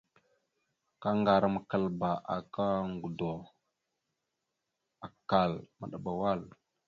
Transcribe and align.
Kaŋgarəkaləba 1.01 2.09
aka 2.35 2.65
ŋgədo, 2.91 3.31
akkal, 5.05 5.51
maɗəba 5.77 6.11
wal. 6.21 6.41